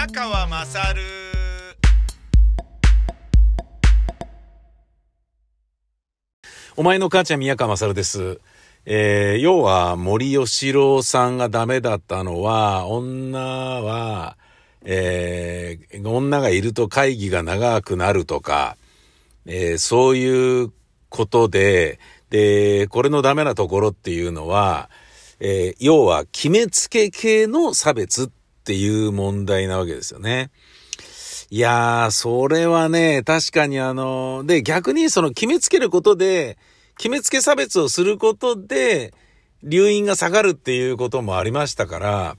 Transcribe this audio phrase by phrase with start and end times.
[0.00, 1.02] 宮川まさる
[6.74, 8.40] お前の母ちゃん宮川まさるです。
[8.86, 14.38] えー、要は森喜朗さんがダメだったのは、女は、
[14.86, 18.78] えー、女がいると会議が長くなるとか、
[19.44, 20.72] えーそういう
[21.10, 21.98] ことで、
[22.30, 24.88] で、これのダメなところっていうのは、
[25.40, 28.28] えー要は決めつけ系の差別っ
[28.62, 30.50] ていう問題なわけですよね。
[31.50, 36.58] いやー、それはね、確かにあの、で、逆にその決めつけることで、
[36.96, 39.12] 決めつけ差別をすることで、
[39.62, 42.36] 留飲が下がるっていうこともありましたから、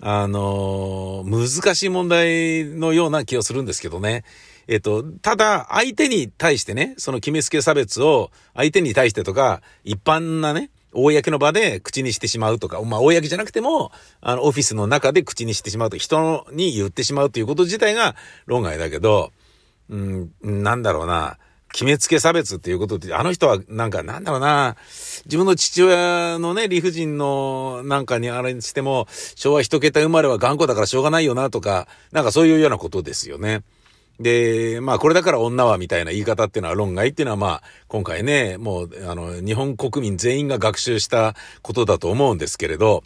[0.00, 4.24] あのー難しい問題のような気がするんですけどね。
[4.68, 18.14] えっと、ただ、相手に対してね、その決めつけ差別を相手に対してとか、一般なね、公の場で口にしてしまうとか、まあ、公じゃなくても、あの、オフィスの中で口にしてしまうと、人に言ってしまうということ自体が
[18.46, 19.32] 論外だけど、
[19.88, 21.38] うん、なんだろうな、
[21.72, 24.76] 決めつけ差別っていうことって、あの人はなんか、なんだろうな、
[25.24, 33.62] 自分の父親のね、理不尽のなんかにあれにしても、昭和一桁生まれは頑固だからしょうがないよなとか、なんかそういうようなことですよね。
[34.20, 43.02] で、まあこれだから女はみたいな言い方っていうのは論外っていうのはまあ今回ね、もうあの日本国民全員が学習したことだと思うんですけれど、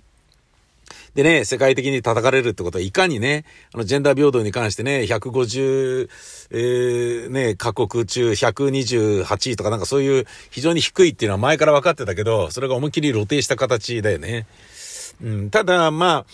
[1.16, 6.10] でね、世界的に叩かれるってことは、いかにね、あの、ジェンダー平等に関してね、150、
[6.50, 14.46] えー、ね、各国中128位とかなんかそういう非常に低いっていうのは前から分かってたけど、それが思いっきり露呈した形だよね。
[15.22, 16.26] うん、ただ、ま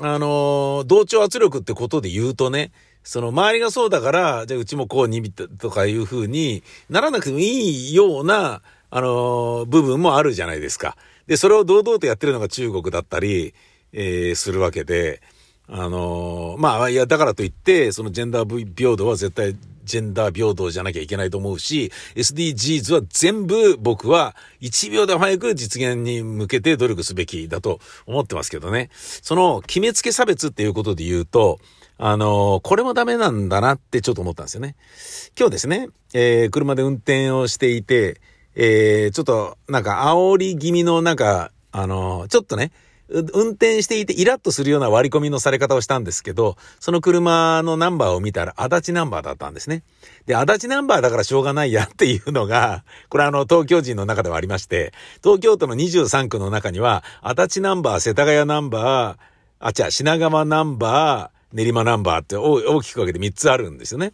[0.00, 2.72] あ、あのー同調圧力ってことで言うとね、
[3.04, 10.96] その周りがそうだから、じゃあうちもこうにとかいう風にならなくてもいいような、あのー部分もあるじゃないですか。
[11.26, 13.54] で、それを堂々とやってるのが中国だったり、
[13.92, 15.22] えーするわけで、
[15.68, 28.90] あのーまあ、いや、だからといって、そのジェンダー平等は絶対ジェンダー平等じゃなきゃいけないと思うし、SDGs は全部僕は1秒でも早く実現に向けて努力すべきだと思ってますけどね。
[28.92, 31.58] その決めつけ差別っていうことで言うと、
[31.98, 34.76] あのこれもダメなんだなってちょっと思ったんですよね。
[35.38, 38.20] 今日ですね、えー車で運転をしていて、
[38.54, 42.72] えーちょっとなんか煽り気味のなんか、あのちょっとね、
[43.34, 49.82] 運転していてイラッとするような割り込みのされ方をしたんですけど、その車のナンバーを見たら足立ナンバーだったんですね。
[50.26, 54.92] で、足立ナンバーだからしょうがないやっていうのが、 これあの東京人の中ではありまして、
[55.22, 64.12] 東京都の23区の中には、足立ナンバー、世田谷ナンバー、あ、違う、品川ナンバー、練馬ナンバーって大大きく分けて3つあるんですよね。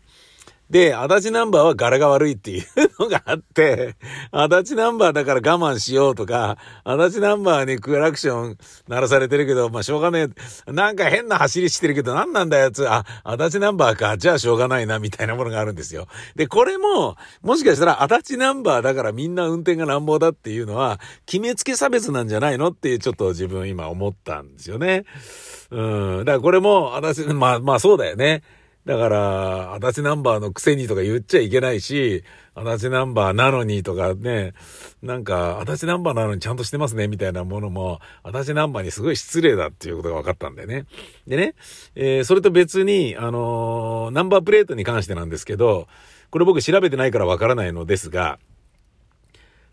[0.70, 2.64] で、足立ナンバーは柄が悪いっていう
[3.00, 3.96] のがあって、
[4.30, 10.28] 足立ナンバーだから我慢しようとか、足立ナンバーにクラクション鳴らされてるけど、まあしょうがね
[10.66, 10.72] え。
[10.72, 12.86] なんか変な走りしてるけど、何なんだやつ。
[12.88, 14.18] あ、足立ナンバーか。
[14.18, 16.06] じゃあしょうがないな、みたいなものがあるんですよ。
[16.36, 25.04] で、これも、もしかしたら足立ナンバーだからみんな運転が乱暴だっていうのは、決めつけ差別なんじゃないのっていうちょっと自分今思ったんですよね。
[25.70, 26.24] うん。
[26.26, 28.42] だからこれも、足立、まあまあそうだよね。
[28.88, 34.54] だから、足立ナンバーのくせにとか言っちゃいけないし、足立ナンバーなのにとかね、
[35.02, 40.86] なんか、足立ナンバーなのにちゃんとしてますね、みたいなものも、足立ナンバーにすごい失礼だっていうことが分かったんだよね。
[41.26, 41.54] でね、
[41.96, 45.86] えーそれと別に、あのーナンバープレートに関してなんですけど、
[46.30, 48.38] これ僕調べてないから分からないのですが、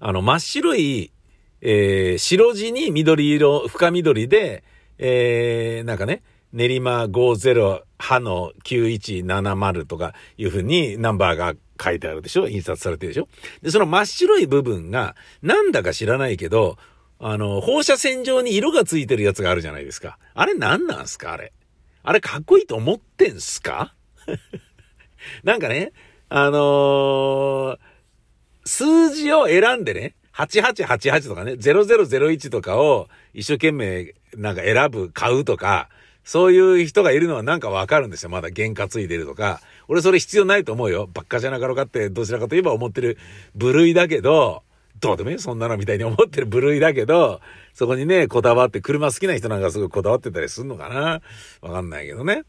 [0.02, 1.14] あの、真っ白い、
[1.62, 4.66] えー白地に緑色、深緑で、
[4.98, 6.22] えーなんかね、
[6.56, 7.54] 練馬50
[8.00, 12.48] 派の9170とかいうふうにナンバーが書いてあるでしょ？
[12.48, 13.28] 印刷されてるでしょ？
[13.62, 16.78] で、その真っ白い部分が、なんだか知らないけど、
[17.20, 20.18] あの、放射線状に色がついてるやつがあるじゃないですか。
[20.34, 21.34] あれ何なんすか？
[21.34, 21.52] あれ。
[22.04, 23.94] あれかっこいいと思ってんすか？
[25.44, 25.92] なんかね、
[26.30, 27.78] あのー
[28.68, 35.88] 数字を選んでね、8888とかね、0001とかを一生懸命なんか選ぶ、買うとか、
[36.26, 38.30] そういう人がいるのはなんかわかるんですよ。
[38.30, 39.62] まだ原価ついてるとか。
[39.88, 41.08] 俺それ必要ないと思うよ。
[41.14, 43.18] ばっかじゃなかろうかってどちらかといえば思ってる
[43.56, 44.64] 部類だけど、
[45.00, 47.42] どうでもいいよそんなのみたいに思ってる 部類だけど、
[47.74, 51.22] そこにね、こだわって、車好きな人なんかすごいこだわってたりするのかな
[51.62, 52.44] わかんないけどね。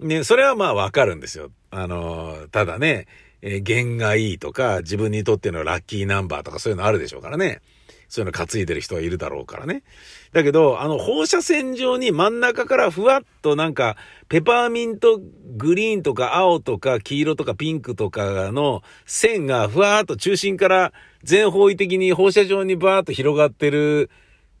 [0.00, 1.50] ね、それはまあわかるんですよ。
[1.70, 3.06] あの、ただね、
[3.42, 7.60] えー弦がいいとか、自分にとってのラッキーナンバーとかそういうのあるでしょうからね。
[8.08, 9.82] そういうの担いでる人はいるだろうからね。
[10.32, 13.96] だけど、あの放射線状に真ん中からふわっとなんか、
[14.28, 15.20] ペパーミント
[15.56, 24.10] グリーンとか青とか黄色とかピンクとかの線がふわーっと中心から全方位的に放射状にバーっと広がってる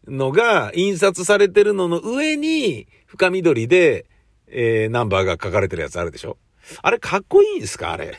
[0.06, 4.06] のが印刷されてるのの上に深緑で、
[4.46, 6.38] えー、ナンバーが書かれてるやつあるでしょ？
[6.82, 7.92] あれかっこいいんですか？
[7.92, 8.18] あれ。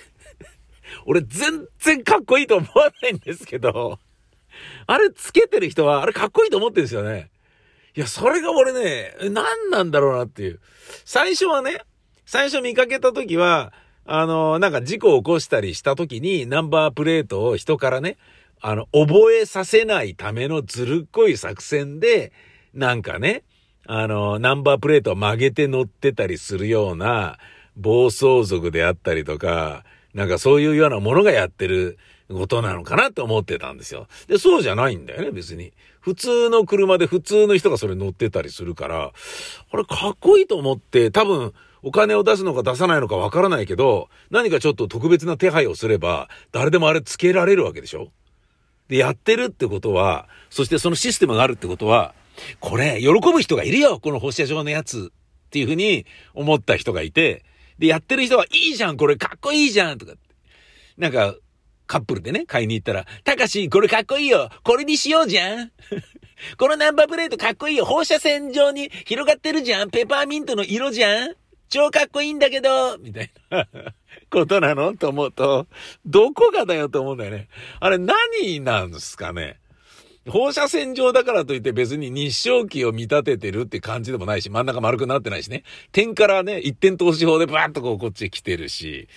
[1.06, 4.00] 俺全然かっこいいと思わないんですけど、
[4.88, 7.30] あれつけてる人はあれかっこいいと思ってるんですよね。
[7.96, 10.60] いや、それが俺ね、何なんだろうなっていう。
[11.06, 11.82] 最初はね、
[12.26, 13.74] 最初見かけた時は、
[14.06, 18.18] あの、なんか事故を起こしたりした時にナンバープレートを人からね、
[18.62, 22.32] あの、覚えさせないためのずるっこい作戦で、
[22.74, 23.44] なんかね、
[23.86, 27.38] あの、ナンバープレートを曲げて乗ってたりするような
[27.76, 29.84] 暴走族であったりとか、
[30.14, 31.98] なんかそういうようなものがやってる
[32.34, 34.08] ことなのかなって思ってたんですよ。
[34.28, 35.74] で、そうじゃないんだよね、別に。
[36.00, 39.12] 普通の車で普通の人がそれ乗ってたりするから、
[39.72, 48.12] あれかっこいいと思って、多分、お金を出すのか出さないのかわからないけど、何かちょっと特別な手配をすれば、誰でもあれつけられるわけでしょ
[48.90, 52.14] で、やってるってことは、そしてそのシステムがあるってことは、
[52.60, 55.12] これ、喜ぶ人がいるよこの放射状のやつ
[55.48, 57.44] っていうふうに思った人がいて、
[57.78, 60.14] で、やってる人は、いいじゃんこれかっこいいじゃんとか。
[60.98, 61.36] なんか、
[61.90, 64.52] カップルでね、買いに行ったら、たかし、これかっこいいよ。
[64.64, 65.72] これにしようじゃん。
[66.58, 67.86] このナンバープレートかっこいいよ。
[67.86, 69.90] 放射線状に広がってるじゃん。
[69.90, 71.34] ペパーミントの色じゃん。
[71.68, 73.00] 超かっこいいんだけど。
[73.00, 73.68] みたいな
[74.30, 74.96] ことなの？
[74.96, 75.66] と思うと、
[76.06, 77.48] どこがだよと思うんだよね。
[77.80, 79.60] あれ何なんですかね？
[80.27, 85.63] 放射線状だからといって別に日照機を見立ててるって感じでもないし、真ん中丸くなってないしね。
[85.92, 89.07] 点からね、一点投資法でバーッとこうこっち来てるし。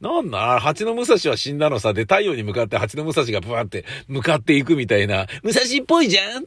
[0.00, 6.44] なんだ、蜂の武蔵は死んだのさ、で太陽に向かって蜂の武蔵がブワーって向かっていくみたいな、武蔵っぽいじゃん。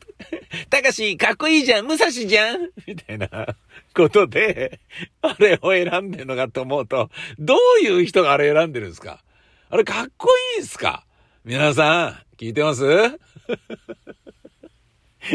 [0.70, 1.88] たかし、かっこいいじゃん。
[1.88, 2.70] 武蔵じゃん。
[2.88, 3.28] みたいな
[3.96, 4.80] ことで、
[5.22, 9.24] あれを選んでるのかと思うと、どういう人があれ選んでるんですか？
[9.70, 11.04] あれかっこいいんすか？
[11.46, 12.84] 皆さん、聞いてます？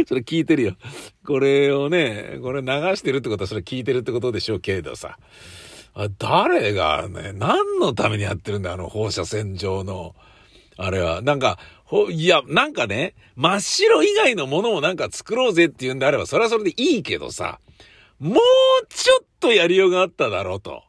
[0.07, 0.77] それ聞いてるよ。
[1.27, 5.19] これをね、これ流してるってことはそれ聞いてるってことでしょうけどさ。
[5.95, 10.15] あ誰がね、何のためにやってるんだ、あの放射線状の。
[10.77, 11.23] あれは。
[11.23, 17.59] なんか、ほ、いや、なんかね、真っ白以外のものをなんか作ろうぜっていうんであれば、それはそれでいいけどさ、
[18.21, 18.39] もう
[18.89, 20.83] ちょっとやりようがあっただろうと。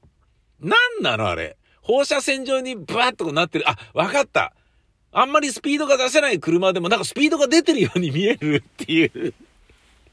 [0.59, 1.57] なんなのあれ。
[1.81, 3.65] 放射線状にブワッとこうなってる。
[3.67, 4.53] あ、わかった。
[5.11, 9.33] あんまりスピードが出せない車でもなんかスピードが出てるように見えるっていう。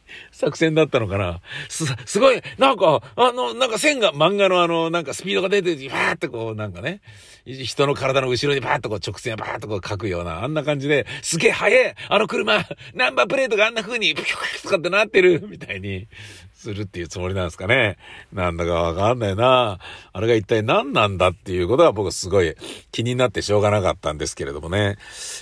[0.33, 1.41] 作戦だったのかな。
[1.69, 7.01] す、すごい、なんか、あの、なんか線が、漫画のあの、なんかスピードが出てて、バーってこう、なんかね、
[7.45, 11.95] 人の体の後ろにバーっとこう直線をバーっとこう書くような、あんな感じで、すげえ速い。
[12.09, 12.65] あの車
[12.95, 16.09] ナンバープレートがあんな風に、ピュッとかってなってるみたいに、
[16.57, 17.99] するっていうつもりなんですかね。
[18.33, 19.79] なんだかわかんないな。
[20.13, 22.57] あれが一体何なんだっていうことは僕すごい
[22.93, 24.97] 気になってしょうがなかったんですけれどもね。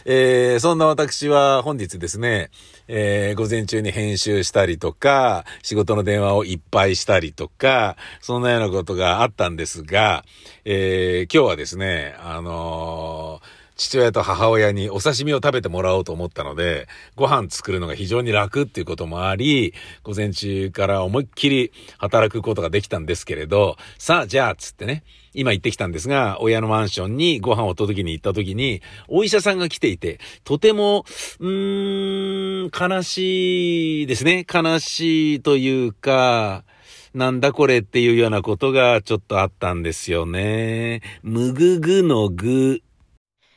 [0.05, 2.51] えー、そんな私は本日ですね、
[2.89, 10.25] えー、午前中に編集したりとか、仕事の電話をいっぱいしたりとか、そんなようなことがあったんですが、
[10.65, 16.87] えー、今日はですね、あのー父親と母親にお刺身を食べてもらおうと思ったので、
[17.17, 31.05] ご飯作るのが非常に楽っていうこともあり、午前中から思いっきり働くことができたんですけれど、さあ、じゃあ、つってね、今行ってきたんですが、親のマンションにご飯を届けに行った時に、お医者さんが来ていて、とても、
[31.41, 34.47] うーん、悲しいですね。
[34.53, 36.65] 悲しいというか、
[37.13, 41.01] なんだこれっていうようなことがちょっとあったんですよね。
[41.23, 42.84] むぐぐのぐ。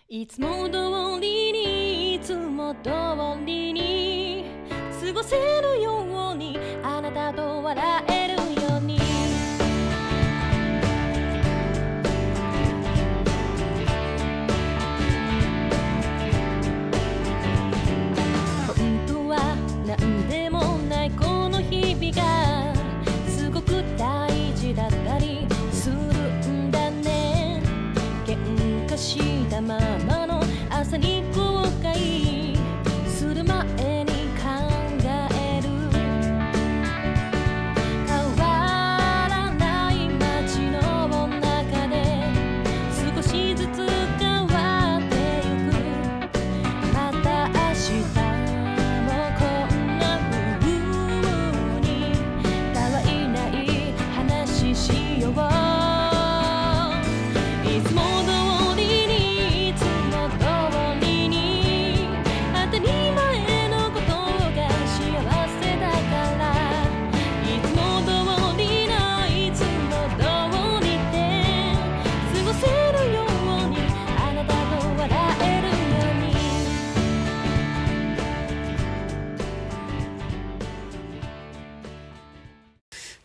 [0.09, 0.76] いつも通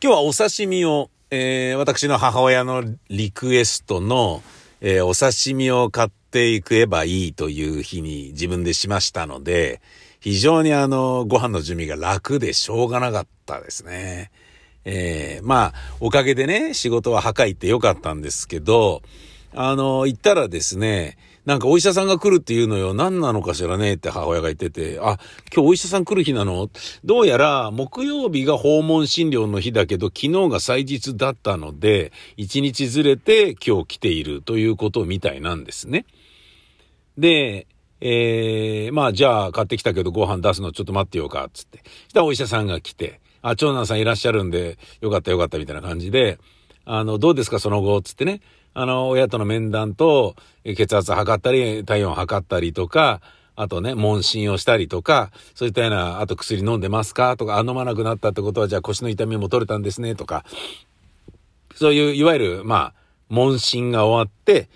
[0.03, 4.43] 今日はお刺身をえー、私の母親のリクエストの、
[4.83, 9.81] えー、お刺身を買っていけばいいという日に自分でしましたので、
[10.21, 14.31] 非常にあの、ご飯の準備が楽でしょうがなかったですね。
[14.85, 19.01] えー、まあ、おかげでね、仕事は破壊ってよかったんですけど、
[19.55, 22.95] あの、行ったらですね、なんかお医者さんが来るっていうのよ。
[22.95, 25.19] 何なのかしらねって母親が言ってて、あ、
[25.53, 26.71] 今日お医者さん来る日なの？
[27.05, 36.07] どうやら木曜日が訪問診療の日だけど、昨日が祭日だったので、一日ずれて今日来ているということみたいなんですね。
[37.19, 37.67] で、
[38.01, 41.83] えー、まあじゃあ買ってきたけどご飯出すのちょっと待ってようか、つって。
[42.09, 46.39] したらお医者さんが来て、あ、長男さんいらっしゃるんで、よかったよかったみたいな感じで、
[46.85, 48.41] あの、どうですかその後、つってね。
[48.75, 53.21] あの、親との面談と、血圧測ったり、体温測ったりとか、
[53.55, 57.37] あとね、問診をしたりとか、そういったような、あと薬飲んでますか？
[57.37, 60.45] とか、あ、飲まなくなったってことは、じゃあ腰の痛みも取れたんですね、とか、
[61.75, 62.95] そういう、いわゆる、まあ、
[63.29, 64.69] 問診が終わって、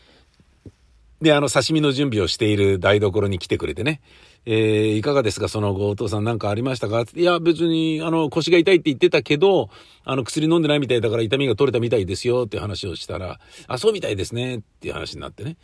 [1.20, 4.00] で、あの、刺身の準備をしている台所に来てくれてね、
[4.44, 5.49] えー、いかがですか？
[5.49, 7.04] その後、お父さん何かありましたか？
[7.14, 9.70] いや、別に、あの、腰が痛いって言ってたけど、
[10.04, 15.56] あの、薬飲んでないみたいだから痛みが取れたみたいですよって話をしたら、あ、そうみたいですねっていう話になってね。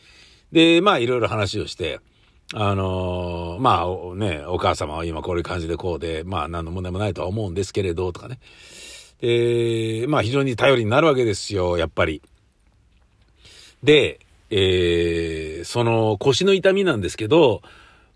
[0.53, 2.01] で、まあ、いろいろ話をして、
[2.55, 8.41] あのー、まあ、ね、お母様は今こういう感じでこうで、まあ、何の問題もないとは思うんですけれど、とかね。
[9.21, 12.21] え、まあ、非常に頼りになるわけですよ、やっぱり。
[13.83, 14.19] で、
[14.55, 17.63] えー、その腰の痛みなんですけど、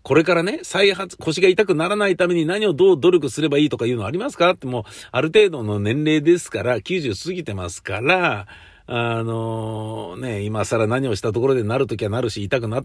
[0.03, 4.51] これからね、再発、腰が痛くならないために何をどう努力すればいいとかいうのありますか？
[4.51, 8.45] ってもう、ある程度の年齢ですから、90過ぎてますから、
[8.85, 12.83] あのー、ね、今更何をしたところでなるときはなるし、痛くな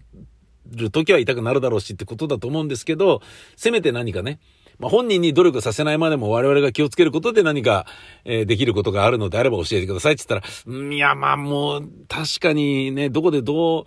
[0.75, 3.21] るときは痛くなるだろうしってことだと思うんですけど、
[3.55, 4.39] せめて何かね、
[4.79, 7.85] まあ、本人に努力させないまでも我々が気をつけることで何か、
[8.25, 13.85] えー、できることがあるのであれば教えてくださいって言ったら、いや、まあもう、確かにね、どこでど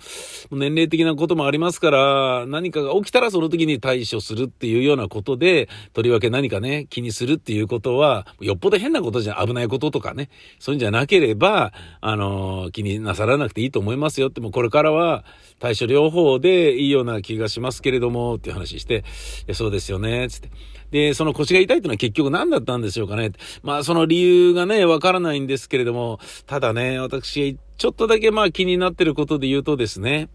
[0.51, 10.29] う、年齢的なこともありますから、何かが起きたらその時に対処するっていうようなことで、とりわけ何かね、気にするっていうことは、よっぽど変なことじゃ、危ないこととかね、
[10.59, 15.25] そういうんじゃなければ、あのー、気になさらなくていいと思いますよって、もうこれからは
[15.59, 19.05] 対処療法でいいような気がしますけれども、っていう話して、
[19.53, 20.51] そうですよね、つって。
[20.91, 23.33] で、その腰が痛いっていうのは結局何だったんでしょうかね。
[23.63, 30.29] まあ、その理由がね、わからないんですけれども、ただね、私、ちょっとだけまあ気になってることで言うとですね、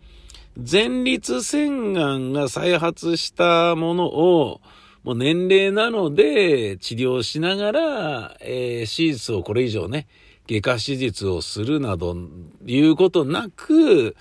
[0.70, 4.62] 前立腺がんが再発したものを、
[5.03, 10.08] もう年齢なので治療しながら、えー、手術をこれ以上ね、
[10.48, 12.15] 外科手術をするなど、
[12.65, 14.15] いうことなく、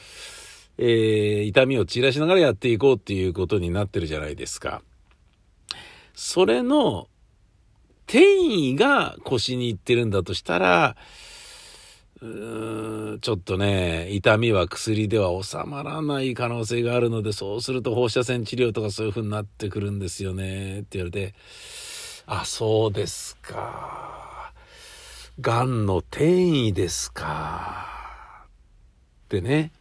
[0.78, 4.82] えー、痛みを散らしながらやっていこうっていうことになってるじゃないですか。
[6.22, 7.08] それの
[8.06, 10.94] 転移が腰に行ってるんだとしたら、
[12.20, 21.34] うーんちょっとね、痛みは薬では収まらない可能性があるので、そうすると放射線治療とかそういう風になってくるんですよね、って言われて、
[22.26, 24.52] あ、そうですか。
[25.40, 28.44] 癌の転移ですか。
[29.24, 29.72] ってね。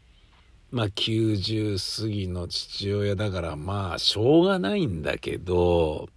[0.71, 6.07] まあ90過ぎの父親だからまあしょうがないんだけど、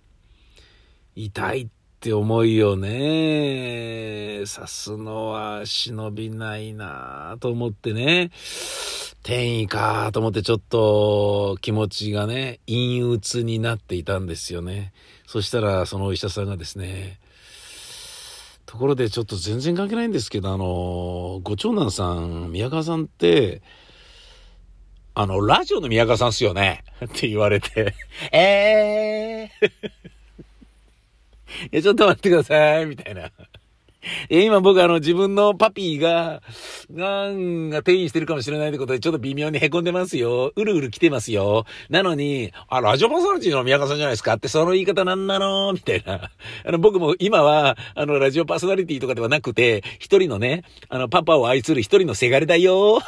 [1.14, 1.69] 痛いっ
[2.00, 8.31] て思いをね、刺すのは忍びないなと思ってね、
[9.21, 14.92] 転移かと思ってちょっと気持ちがね、陰鬱になっていたんですよね。
[15.26, 17.21] そしたらそのお医者さんがですね、
[18.66, 23.61] ところでちょっと全然関係ないんですけど、あの、ご長男さん、宮川さんって、
[25.14, 26.83] あの、ラジオの宮川さんっすよね。
[27.04, 27.95] って言われて、
[28.33, 30.12] えー。
[31.73, 33.31] いや、ちょっと待ってください、みたいな。
[34.29, 36.43] え、今僕あの自分のパピーが、
[36.93, 40.53] がんが転移してるかもしれないってことでちょっと微妙に凹んでますよ。
[40.55, 41.65] うるうる来てますよ。
[41.89, 46.31] なのに、あ、ラジオパーソナリティの宮川さんじゃないですかってその言い方なんなのみたいな。
[46.67, 52.99] あの僕も今は、あのラジオパーソナリティとかではなくて、一人のね、あのパパを愛する一人のせがれだよ。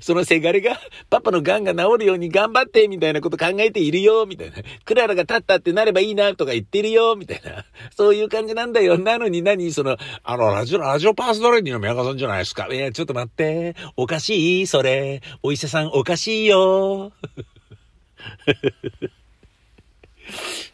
[0.00, 0.78] そのせがれが、
[1.10, 4.56] パパの癌が治るように頑張って、みたいなこと考えているよ、みたいな。
[4.84, 7.64] クララが立ったってなればいいな、とか言ってるよ、みたいな。
[7.96, 8.98] そういう感じなんだよ。
[8.98, 12.68] なのに何その、あの、ラジオ、ラジオパーソナリティの宮川さんじゃないですか。
[12.70, 13.74] いや、ちょっと待って。
[13.96, 15.22] おかしいそれ。
[15.42, 17.12] お医者さんおかしいよ。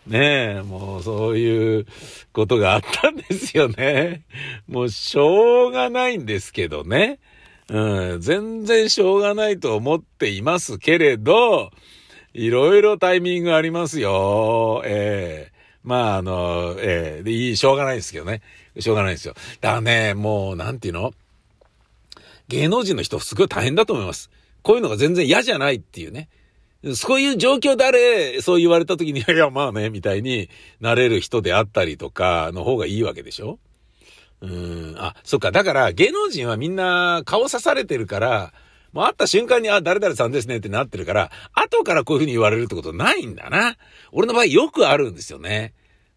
[0.06, 1.86] ねえ、もうそういう
[2.32, 4.22] ことがあったんですよね。
[4.68, 7.20] もうしょうがないんですけどね。
[7.72, 11.70] うん、全然しょうがないと思っていますけれど、
[12.34, 14.82] いろいろタイミングありますよ。
[14.84, 15.52] ええ
[15.82, 18.42] まあ、あの、えー、で、いい、しょうがないですけどね。
[18.78, 19.34] しょうがないですよ。
[19.62, 21.12] だからね、もう、なんていうの？
[22.48, 24.30] 芸能人の人すごい大変だと思います。
[24.62, 26.28] こういうのが全然嫌じゃないっていうね。
[26.94, 30.50] そういう状況であれ、そう言われた時に、 いや、まあね、みたいに
[30.80, 33.58] なれる人であったりとかの方がいいわけでしょ？
[34.42, 35.52] うん、あ、そっか。
[35.52, 38.52] だから芸能人はみんな顔刺されてるから、
[38.92, 43.76] もう会った瞬間に、あ、誰々さんですねってなってるから、後からこういう風に言われるってことないんだな。
[44.10, 45.72] 俺の場合よくあるんですよね。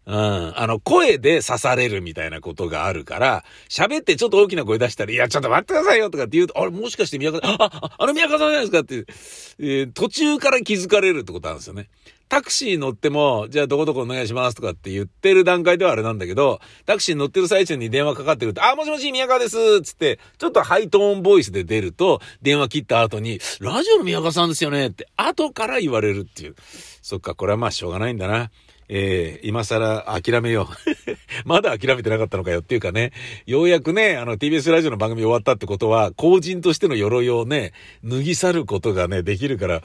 [0.06, 0.52] うん。
[0.56, 9.12] あの、声で刺されるみたいなことがあるから、喋ってちょっと大きな声出したら、いや、ちょっと待ってくださいよとかって言うと、あれ、もしかして宮川さん、あ、あの宮川さんじゃないですかって、
[9.58, 11.88] えー、途中から気づかれるってことなんですよね。
[12.28, 26.56] タクシー乗っても、じゃあどこどこお願いしますとかって言ってる段階ではあれなんだけど、タクシー乗ってる最中に電話かかってくると、あ、もしもし宮川ですつって、ちょっとハイトーンボイスで出ると、電話切った後に、ラジオの宮川さんですよねって後から言われるっていう。
[27.00, 28.50] そっか、これはまあしょうがないんだな。
[28.88, 31.16] えー、今更諦めよう。
[31.44, 33.12] まだ諦めてなかったのかよっていうかね、
[33.46, 37.72] ようやくね、あの TBS ラジオの番組終わったってことは、公人としての鎧をね、
[38.04, 39.82] 脱ぎ去ることがね、できるから、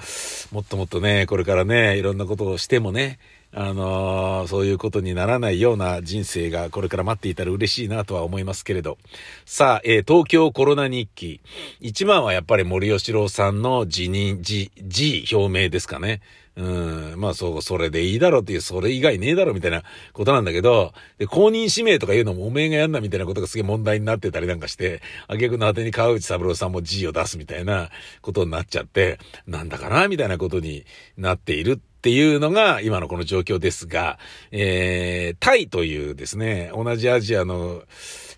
[0.51, 3.19] もっともっとね、これからね、いろんなことをしてもね、
[3.53, 8.97] あのー、そういうことにならないような人生がこれから待っていたら嬉しいなとは思いますけれど。
[9.45, 11.41] さあ、えー、東京コロナ日記。
[11.81, 16.21] 一番はやっぱり森吉郎さんの辞任、辞、辞表明ですかね。
[16.57, 27.89] うん、まあそう、それでいいだろうっていう、それ以外ねえだろみたいなことなんだけど、で、公認指名とか言うのもおめえがやんなみたいなことがすげえ問題になってたりなんかして、あげくの果てに川内三郎さんも G を出すみたいな
[28.21, 29.17] ことになっちゃって、
[29.47, 30.85] なんだかなみたいなことに
[31.17, 34.17] なっているっていうのが今のこの状況ですが、
[34.51, 37.83] えー、タイというですね、同じアジアの、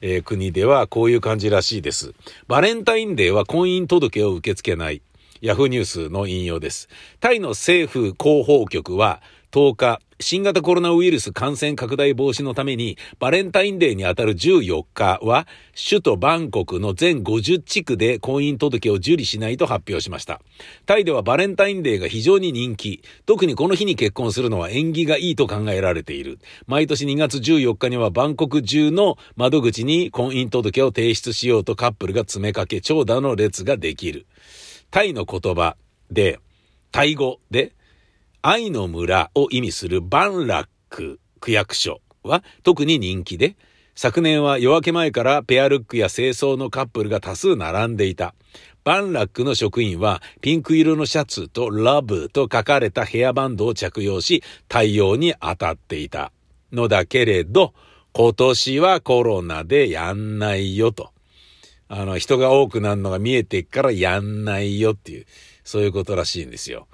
[0.02, 2.14] えー、国ではこういう感じらしいです。
[2.48, 5.02] バレンタインデーは婚姻届を受け付けない。
[5.44, 6.88] ヤフーニュースの引用です。
[7.20, 9.22] タイの政府広報局は
[9.52, 15.46] 10日、新型コロナウイルス感染拡大防止のために、バレンタインデーにあたる14日は、
[15.76, 20.40] 首都バンコクの全50地区で婚姻届を受理しないと発表しました。
[20.86, 23.04] タイではバレンタインデーが非常に人気。
[23.26, 26.40] 特にこの日に結婚するのは縁起がいいと考えられている。
[26.68, 34.26] 毎年2月14日にはバンコク中の窓口に婚姻届を提出しようとカップルが詰めかけ、長蛇の列ができる。
[34.94, 35.76] タイの言葉
[36.12, 36.38] で、
[36.92, 37.72] タイ語で、
[38.44, 43.56] 愛の村を意味するバンラック区役所は特に人気で、
[43.96, 48.36] 昨年は夜明け前からペアルックや清掃のカップルが多数並んでいた。
[48.84, 56.32] バンラックの職員はピンク色のシャツとラブと書かれたヘアバンドを着用し対応に当たっていた
[56.72, 57.74] のだけれど、
[58.12, 61.13] 今年はコロナでやんないよと。
[61.88, 65.26] あの、人が多くなるのが見えてっからやんないよっていう、
[65.64, 66.88] そういうことらしいんですよ。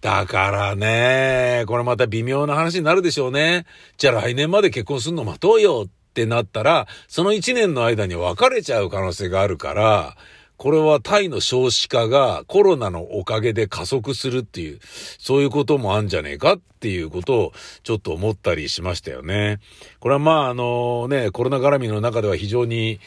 [0.00, 3.66] だからね、これまた微妙な話になるでしょうね。
[3.98, 10.16] じゃあ来年まで結婚するの待とうよってなったら、その1年の間に別れちゃう可能性があるから、
[10.56, 14.78] これはタイの少子化がコロナのおかげで加速するっていう、
[15.18, 19.58] そういうこともあんじゃねえかっていうことをちょっと思ったりしましたよね。
[20.00, 23.00] これはまああのね、コロナ絡みの中では非常に、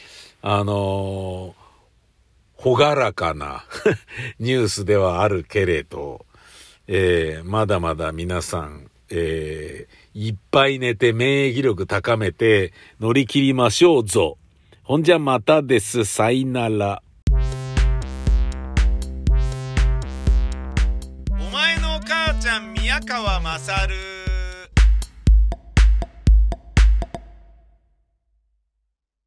[0.46, 1.54] あの
[2.52, 3.64] ほがらかな
[4.38, 6.26] ニュースではあるけれど、
[6.86, 14.36] えー、まだまだ皆さん、えー、いっぱい寝て免疫力高めて乗り切りましょうぞ。
[14.82, 16.04] ほんじゃまたです。
[16.04, 17.02] さいなら。
[17.30, 17.36] お
[21.54, 24.13] 前のお母ちゃん宮川まさる。